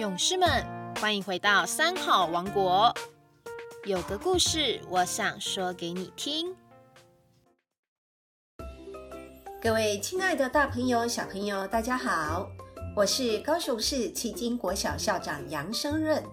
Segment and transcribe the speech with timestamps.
[0.00, 0.48] 勇士们，
[0.98, 2.90] 欢迎回到三好王国。
[3.84, 6.56] 有个故事，我想说给你听。
[9.60, 12.48] 各位亲爱的大朋友、小朋友，大家好，
[12.96, 16.24] 我是高雄市旗津国小校长杨生任。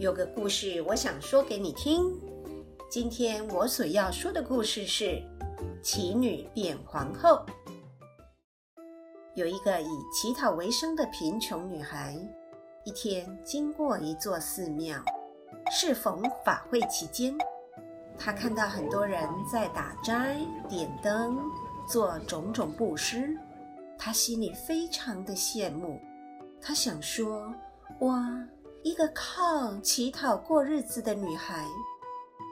[0.00, 2.12] 有个故事，我想说给你听。
[2.90, 5.22] 今天我所要说的故事是
[5.80, 7.46] 奇女变皇后。
[9.36, 12.18] 有一个以乞讨为生的贫穷女孩。
[12.84, 14.96] 一天经过一座寺庙，
[15.70, 17.36] 适逢法会期间，
[18.18, 21.38] 他看到很多人在打斋、点灯、
[21.86, 23.36] 做种种布施，
[23.98, 26.00] 他心里非常的羡慕。
[26.58, 27.54] 他想说
[28.00, 28.26] ：“哇，
[28.82, 31.66] 一个靠乞讨过日子的女孩，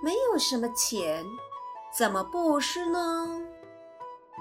[0.04, 1.24] 没有什么钱，
[1.96, 3.40] 怎么布施呢？”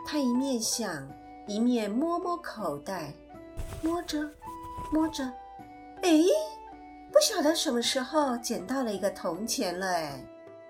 [0.05, 1.07] 他一面想，
[1.47, 3.13] 一面摸摸口袋，
[3.81, 4.29] 摸着，
[4.91, 5.31] 摸着。
[6.07, 6.23] 哎，
[7.11, 10.25] 不晓得什么时候捡到了一个铜钱了哎！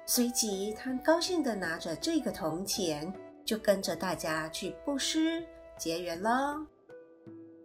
[0.07, 3.13] 随即他高兴地拿着这个铜钱，
[3.45, 5.45] 就跟着大家去布施
[5.77, 6.57] 结缘了。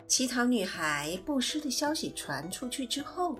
[0.06, 3.38] 乞讨女孩布施的消息传出去之后，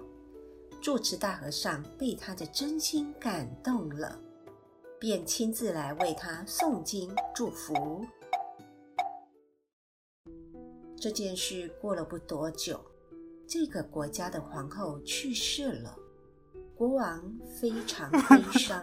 [0.81, 4.19] 住持大和尚被她的真心感动了，
[4.99, 8.03] 便亲自来为她诵经祝福。
[10.97, 12.83] 这件事过了不多久。
[13.53, 15.95] 这个国家的皇后去世了，
[16.75, 17.23] 国王
[17.61, 18.83] 非常悲伤，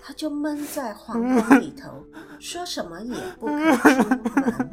[0.00, 2.04] 他就闷在皇宫里头，
[2.38, 4.08] 说什么也不肯出
[4.40, 4.70] 门。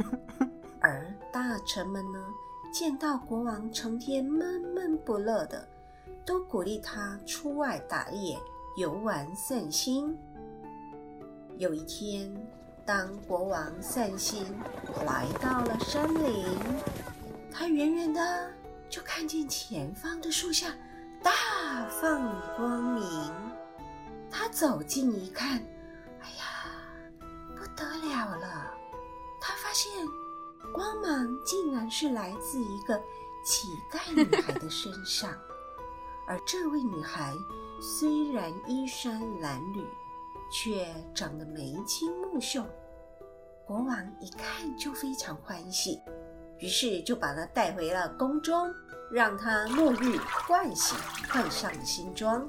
[0.80, 2.23] 而大臣们呢，
[2.72, 5.68] 见到国王成天闷闷不乐的，
[6.23, 8.38] 都鼓励他出外打猎、
[8.78, 10.16] 游玩散心。
[11.58, 12.31] 有一天，
[12.86, 14.45] 当国王散心
[15.08, 16.45] 来到了山林，
[17.52, 18.53] 他远远的。
[18.94, 20.67] 就看见前方的树下
[21.23, 21.31] 大
[21.89, 23.33] 放光明，
[24.30, 25.58] 他走近一看，
[26.22, 26.77] 哎呀，
[27.58, 28.72] 不得了了！
[29.41, 29.91] 他发现
[30.72, 33.01] 光芒竟然是来自一个
[33.44, 35.35] 乞丐女孩的身上，
[36.28, 37.34] 而这位女孩
[37.81, 39.84] 虽然衣衫褴褛，
[40.51, 40.85] 却
[41.16, 42.63] 长得眉清目秀。
[43.66, 46.00] 国王一看就非常欢喜。
[46.59, 48.74] 于是就把她带回了宫中，
[49.12, 50.96] 让她沐浴换洗，
[51.30, 52.47] 换上了新装。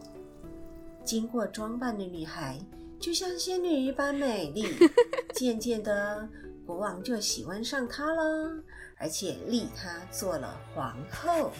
[1.04, 2.58] 经过装扮的女孩
[2.98, 4.66] 就像仙女一般美丽。
[5.34, 6.28] 渐渐的，
[6.64, 8.50] 国王就喜欢上她了，
[8.98, 11.50] 而且立她做了皇后。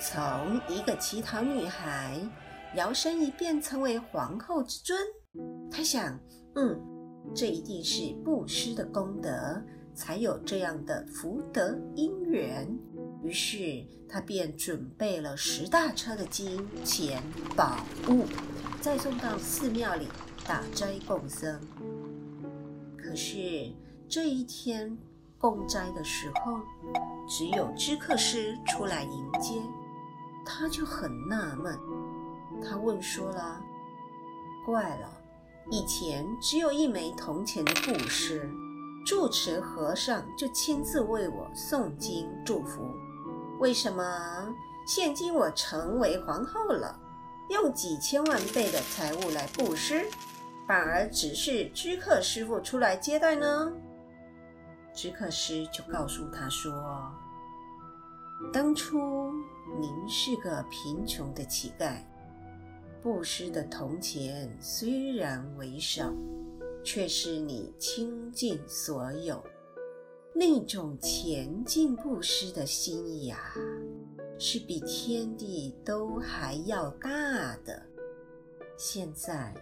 [0.00, 2.20] 从一个乞讨女孩
[2.74, 4.98] 摇身一变成为皇后之尊，
[5.70, 6.18] 他想，
[6.56, 6.80] 嗯，
[7.34, 9.62] 这一定是布施的功德。
[9.94, 12.66] 才有这样的福德因缘，
[13.22, 17.22] 于是他便准备了十大车的金钱
[17.54, 18.24] 宝物，
[18.80, 20.08] 再送到寺庙里
[20.46, 21.60] 打斋供僧。
[22.96, 23.70] 可是
[24.08, 24.96] 这一天
[25.38, 26.60] 供斋的时候，
[27.28, 29.60] 只有知客师出来迎接，
[30.44, 31.78] 他就很纳闷，
[32.64, 33.60] 他问说了
[34.64, 35.08] ：“怪了，
[35.70, 38.50] 以前只有一枚铜钱的布施。”
[39.04, 42.88] 住持和尚就亲自为我诵经祝福。
[43.58, 44.54] 为什么
[44.86, 46.98] 现今我成为皇后了，
[47.50, 50.06] 用几千万倍的财物来布施，
[50.66, 53.72] 反而只是知客师傅出来接待呢？
[54.94, 56.72] 知客师就告诉他说
[58.52, 59.32] ：“当初
[59.80, 61.96] 您是个贫穷的乞丐，
[63.00, 66.12] 布施的铜钱虽然为少。”
[66.84, 69.42] 却是你倾尽所有，
[70.34, 73.54] 那种前进不失的心意啊，
[74.38, 77.82] 是比天地都还要大的。
[78.76, 79.54] 现在，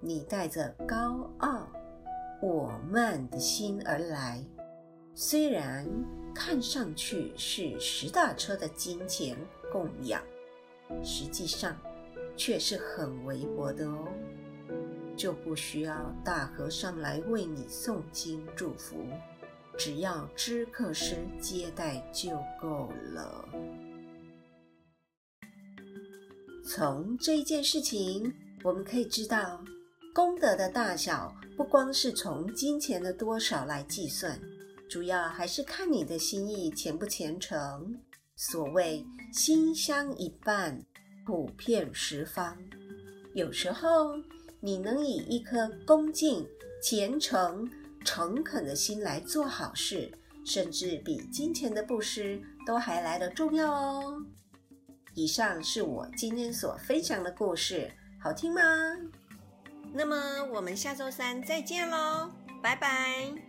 [0.00, 1.68] 你带着高傲、
[2.40, 4.42] 我慢的心而来，
[5.14, 5.86] 虽然
[6.34, 9.36] 看上去是十大车的金钱
[9.70, 10.22] 供养，
[11.02, 11.76] 实际上
[12.36, 14.08] 却是很微薄的哦。
[15.18, 19.04] 就不需要大和尚来为你诵经祝福，
[19.76, 22.30] 只要知客师接待就
[22.60, 23.48] 够了。
[26.64, 28.32] 从这一件事情，
[28.62, 29.60] 我们可以知道，
[30.14, 34.40] 功德的大小不光是从金钱的多少来计算，
[34.88, 37.98] 主要还是看你的心意虔不虔诚。
[38.36, 40.80] 所谓心香一半，
[41.26, 42.56] 普遍十方。
[43.34, 44.14] 有时候。
[44.60, 46.46] 你能以一颗恭敬、
[46.82, 47.70] 虔诚、
[48.04, 50.10] 诚恳的心来做好事，
[50.44, 54.22] 甚至比金钱的布施都还来得重要哦。
[55.14, 57.90] 以上是我今天所分享的故事，
[58.20, 58.60] 好听吗？
[59.92, 62.30] 那么我们下周三再见喽，
[62.62, 63.47] 拜拜。